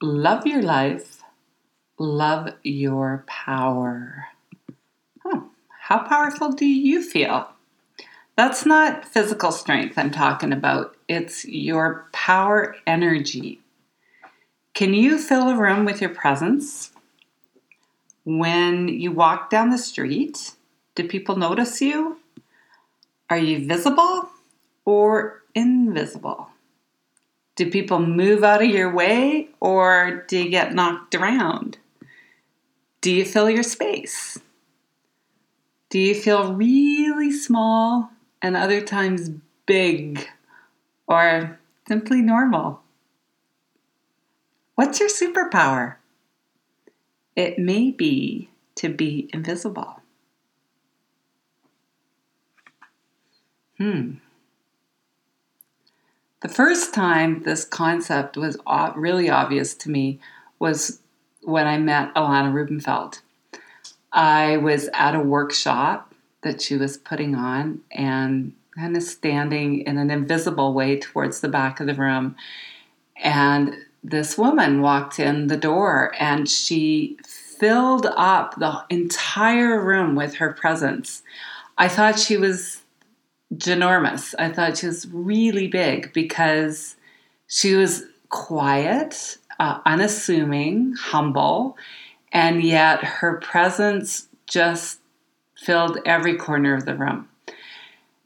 [0.00, 1.22] Love your life.
[1.98, 4.28] Love your power.
[5.24, 5.40] Huh.
[5.80, 7.48] How powerful do you feel?
[8.36, 10.96] That's not physical strength I'm talking about.
[11.08, 13.60] It's your power energy.
[14.74, 16.92] Can you fill a room with your presence?
[18.24, 20.52] When you walk down the street,
[20.94, 22.18] do people notice you?
[23.28, 24.28] Are you visible
[24.84, 26.50] or invisible?
[27.58, 31.76] Do people move out of your way or do you get knocked around?
[33.00, 34.38] Do you fill your space?
[35.90, 39.32] Do you feel really small and other times
[39.66, 40.24] big
[41.08, 41.58] or
[41.88, 42.80] simply normal?
[44.76, 45.96] What's your superpower?
[47.34, 50.00] It may be to be invisible.
[53.78, 54.18] Hmm.
[56.40, 58.56] The first time this concept was
[58.94, 60.20] really obvious to me
[60.60, 61.00] was
[61.42, 63.20] when I met Ilana Rubenfeld.
[64.12, 69.98] I was at a workshop that she was putting on and kind of standing in
[69.98, 72.36] an invisible way towards the back of the room.
[73.16, 80.34] And this woman walked in the door and she filled up the entire room with
[80.34, 81.22] her presence.
[81.76, 82.82] I thought she was
[83.54, 84.34] ginormous.
[84.38, 86.96] I thought she was really big because
[87.46, 91.76] she was quiet, uh, unassuming, humble,
[92.32, 95.00] and yet her presence just
[95.56, 97.28] filled every corner of the room.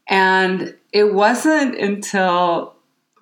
[0.07, 2.75] And it wasn't until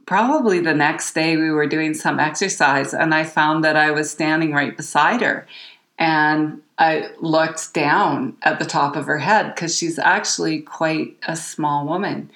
[0.05, 4.11] probably the next day we were doing some exercise and I found that I was
[4.11, 5.47] standing right beside her.
[6.01, 11.35] And I looked down at the top of her head because she's actually quite a
[11.35, 12.31] small woman.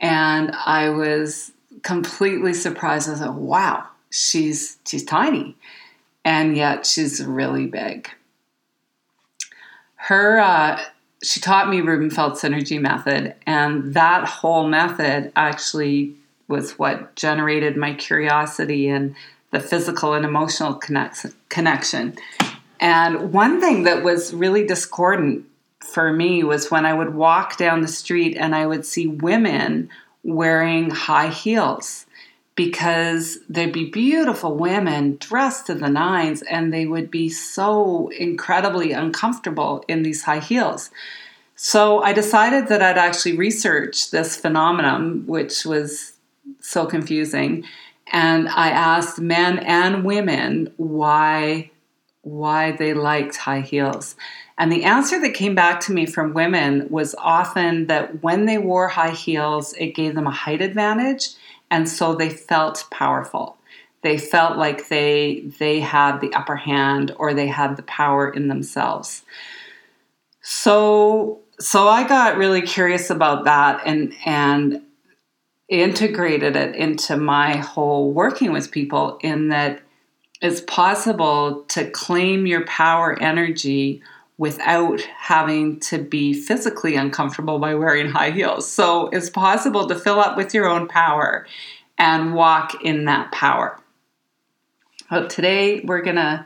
[0.00, 1.50] And I was
[1.82, 3.10] completely surprised.
[3.10, 5.56] I thought, wow, she's she's tiny.
[6.24, 8.08] And yet she's really big.
[9.96, 10.80] Her uh,
[11.20, 16.14] she taught me Rubenfeld synergy method, and that whole method actually
[16.46, 19.16] was what generated my curiosity and
[19.50, 22.16] the physical and emotional connect- connection.
[22.84, 25.46] And one thing that was really discordant
[25.82, 29.88] for me was when I would walk down the street and I would see women
[30.22, 32.04] wearing high heels
[32.56, 38.92] because there'd be beautiful women dressed to the nines and they would be so incredibly
[38.92, 40.90] uncomfortable in these high heels.
[41.56, 46.18] So I decided that I'd actually research this phenomenon, which was
[46.60, 47.64] so confusing.
[48.12, 51.70] And I asked men and women why
[52.24, 54.16] why they liked high heels.
[54.58, 58.58] And the answer that came back to me from women was often that when they
[58.58, 61.30] wore high heels, it gave them a height advantage,
[61.70, 63.56] and so they felt powerful.
[64.02, 68.48] They felt like they they had the upper hand or they had the power in
[68.48, 69.22] themselves.
[70.42, 74.82] So so I got really curious about that and and
[75.68, 79.80] integrated it into my whole working with people in that
[80.44, 84.02] it's possible to claim your power energy
[84.36, 88.70] without having to be physically uncomfortable by wearing high heels.
[88.70, 91.46] So it's possible to fill up with your own power
[91.96, 93.80] and walk in that power.
[95.30, 96.44] Today we're going to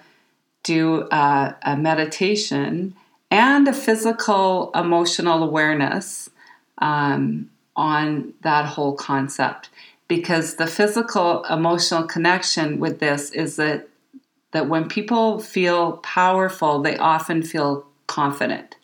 [0.63, 2.95] do a, a, meditation
[3.33, 6.31] and a physical emotional awareness
[6.79, 9.71] um, on that whole concept
[10.09, 13.89] because the physical emotional connection with this is that
[14.53, 18.75] that when people feel powerful they often feel confident.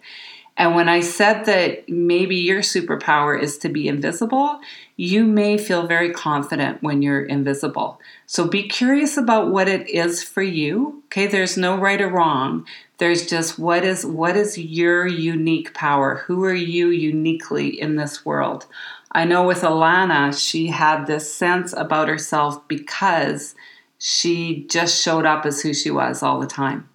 [0.56, 4.60] And when i said that maybe your superpower is to be invisible
[4.96, 8.00] you may feel very confident when you're invisible.
[8.26, 11.26] So be curious about what it is for you okay?
[11.28, 12.66] There's no right or wrong.
[12.98, 16.16] There's just what is what is your unique power?
[16.26, 18.66] Who are you uniquely in this world
[19.14, 23.54] I know with Ilana, she had this sense about herself because
[23.98, 26.88] she just showed up as who she was all the time.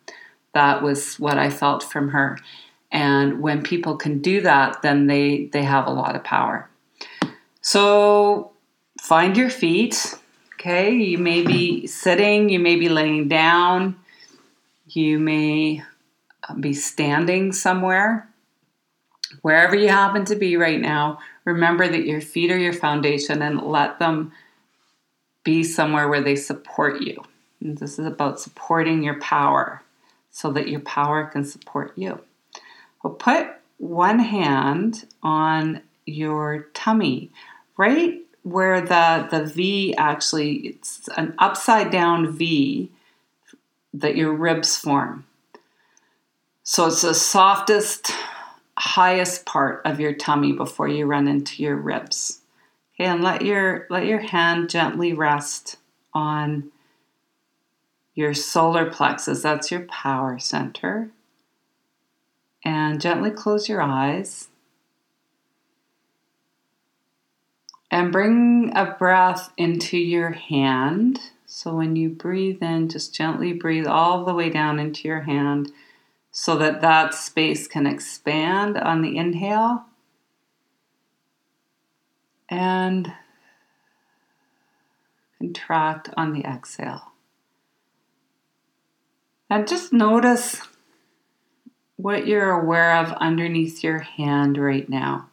[0.54, 2.38] That was what I felt from her.
[2.92, 6.70] And when people can do that, then they, they have a lot of power.
[7.62, 8.52] So
[9.02, 10.16] find your feet.
[10.56, 13.96] Okay, you may be sitting, you may be laying down,
[14.88, 15.82] you may
[16.50, 18.28] uh, be standing somewhere.
[19.42, 21.20] Wherever you happen to be right now,
[21.54, 24.32] remember that your feet are your foundation and let them
[25.44, 27.24] be somewhere where they support you.
[27.62, 29.84] And this is about supporting your power
[30.32, 32.22] so that your power can support you.
[33.04, 33.48] Well, put
[33.78, 37.32] one hand on your tummy,
[37.78, 42.92] right where the, the V actually, it's an upside down V
[43.94, 45.26] that your ribs form.
[46.64, 48.12] So it's the softest,
[48.80, 52.40] highest part of your tummy before you run into your ribs.
[52.96, 55.76] Okay, and let your let your hand gently rest
[56.14, 56.72] on
[58.16, 59.44] your solar plexus.
[59.44, 61.12] That's your power center.
[62.64, 64.48] And gently close your eyes.
[67.92, 71.20] And bring a breath into your hand.
[71.46, 75.72] So when you breathe in, just gently breathe all the way down into your hand
[76.42, 79.84] so that that space can expand on the inhale.
[82.48, 83.12] And
[85.38, 87.12] contract on the exhale.
[89.50, 90.62] And just notice
[91.98, 95.28] what you're aware of underneath your hand right now.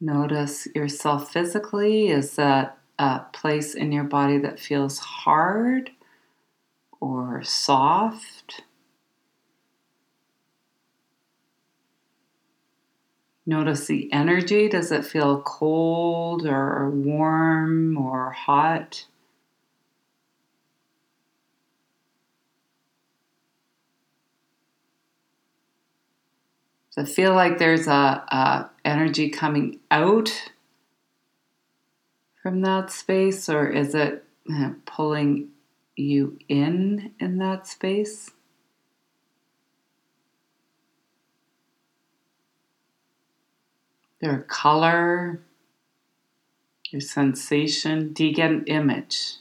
[0.00, 2.08] Notice yourself physically.
[2.08, 5.92] Is that a place in your body that feels hard
[7.00, 8.62] or soft?
[13.48, 14.68] Notice the energy.
[14.68, 19.06] Does it feel cold or warm or hot?
[26.96, 30.50] Does it feel like there's a, a energy coming out
[32.42, 34.24] from that space, or is it
[34.86, 35.50] pulling
[35.94, 38.30] you in in that space?
[44.26, 45.38] Their color,
[46.90, 48.12] your sensation.
[48.12, 49.36] Do you get an image?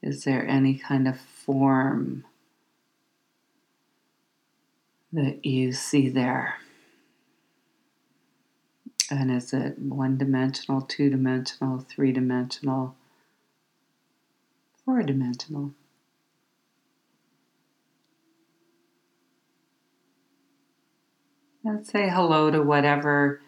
[0.00, 2.24] Is there any kind of form
[5.12, 6.54] that you see there?
[9.10, 12.94] And is it one dimensional, two dimensional, three dimensional,
[14.84, 15.72] four dimensional?
[21.64, 23.40] And say hello to whatever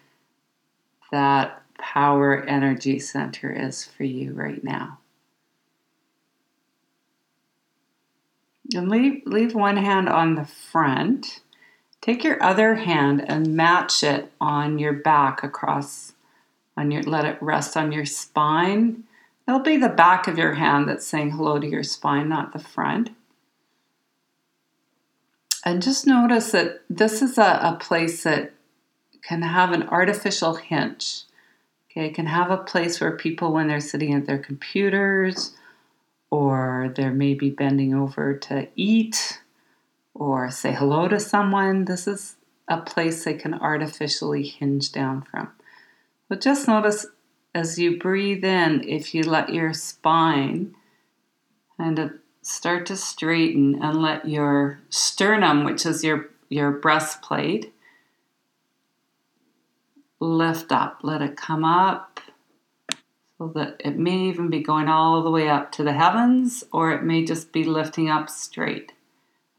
[1.10, 4.98] that power energy center is for you right now.
[8.74, 11.40] And leave, leave one hand on the front
[12.00, 16.12] Take your other hand and match it on your back across
[16.76, 19.02] on your let it rest on your spine.
[19.46, 22.60] It'll be the back of your hand that's saying hello to your spine, not the
[22.60, 23.10] front.
[25.64, 28.52] And just notice that this is a, a place that
[29.22, 31.24] can have an artificial hinge.
[31.90, 35.54] Okay, can have a place where people, when they're sitting at their computers
[36.30, 39.40] or they're maybe bending over to eat,
[40.14, 42.36] or say hello to someone, this is
[42.68, 45.50] a place they can artificially hinge down from.
[46.28, 47.06] But just notice
[47.54, 50.74] as you breathe in, if you let your spine
[51.78, 52.12] kind of
[52.42, 57.72] start to straighten and let your sternum, which is your, your breastplate,
[60.20, 61.00] lift up.
[61.02, 62.20] Let it come up
[63.38, 66.92] so that it may even be going all the way up to the heavens, or
[66.92, 68.92] it may just be lifting up straight.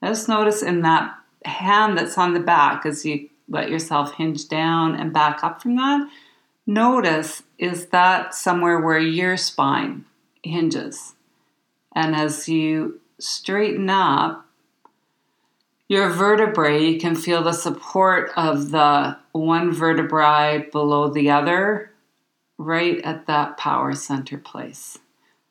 [0.03, 1.15] Just notice in that
[1.45, 5.77] hand that's on the back as you let yourself hinge down and back up from
[5.77, 6.09] that.
[6.67, 10.05] Notice is that somewhere where your spine
[10.43, 11.13] hinges.
[11.95, 14.45] And as you straighten up
[15.89, 21.91] your vertebrae, you can feel the support of the one vertebrae below the other
[22.59, 24.99] right at that power center place.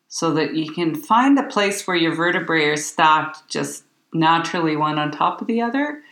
[0.07, 4.99] So that you can find a place where your vertebrae are stacked just naturally one
[4.99, 6.03] on top of the other.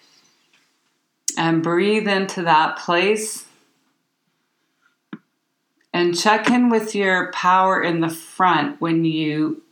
[1.38, 3.46] And breathe into that place.
[5.94, 9.62] And check in with your power in the front when you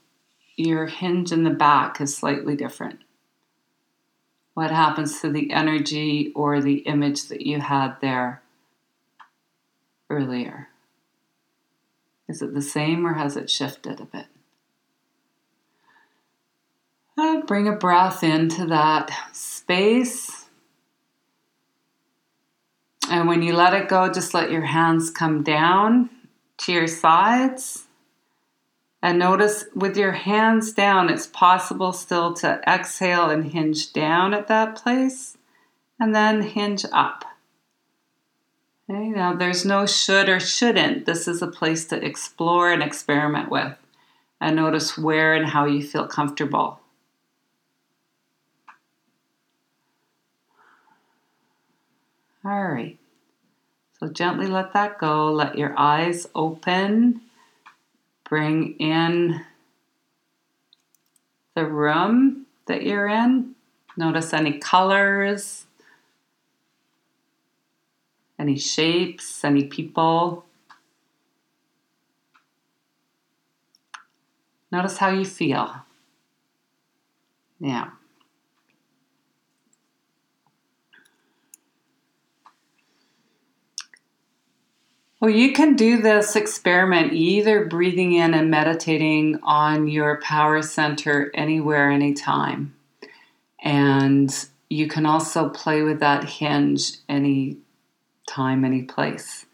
[0.56, 3.03] your hinge in the back is slightly different.
[4.54, 8.40] What happens to the energy or the image that you had there
[10.08, 10.68] earlier?
[12.28, 14.26] Is it the same or has it shifted a bit?
[17.16, 20.46] And bring a breath into that space.
[23.11, 26.11] And when you let it go, just let your hands come down
[26.58, 27.84] to your sides.
[29.04, 34.49] And notice with your hands down, it's possible still to exhale and hinge down at
[34.49, 35.37] that place
[36.00, 37.26] and then hinge up.
[38.88, 41.04] Okay, now there's no should or shouldn't.
[41.04, 43.76] This is a place to explore and experiment with
[44.40, 46.80] and notice where and how you feel comfortable.
[52.42, 52.96] All right.
[54.00, 55.30] So gently let that go.
[55.30, 57.20] Let your eyes open.
[58.28, 59.45] Bring in
[61.54, 62.47] the room.
[62.66, 63.54] that you're in.
[63.97, 65.66] Notice any colors,
[68.38, 70.45] any shapes, any people.
[74.73, 75.75] Notice how you feel.
[77.61, 77.90] Yeah.
[85.25, 91.31] Well, you can do this experiment either breathing in and meditating on your power center
[91.33, 92.75] anywhere, anytime.
[93.59, 94.31] And
[94.69, 97.57] you can also play with that hinge any
[98.28, 99.47] time, any place.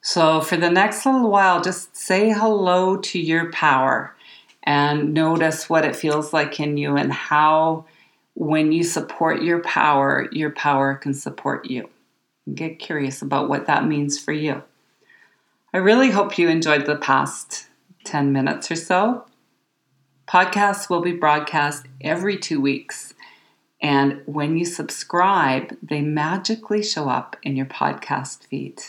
[0.00, 4.16] So, for the next little while, just say hello to your power
[4.62, 7.84] and notice what it feels like in you and how,
[8.32, 11.90] when you support your power, your power can support you.
[12.54, 14.62] Get curious about what that means for you.
[15.72, 17.68] I really hope you enjoyed the past
[18.04, 19.24] 10 minutes or so.
[20.26, 23.14] Podcasts will be broadcast every two weeks.
[23.80, 28.82] And when you subscribe, they magically show up in your podcast feed.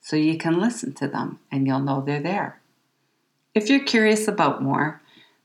[0.00, 2.62] So you can listen to them and you'll know they're there.
[3.54, 5.02] If you're curious about more,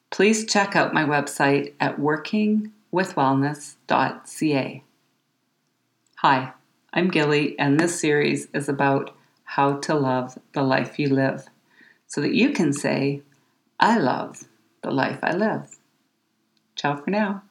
[0.10, 4.84] please check out my website at workingwithwellness.ca.
[6.20, 6.54] Hi,
[6.94, 9.15] I'm Gilly, and this series is about
[9.46, 11.48] how to love the life you live
[12.08, 13.22] so that you can say,
[13.80, 14.44] I love
[14.82, 15.78] the life I live.
[16.76, 17.45] Ciao for now.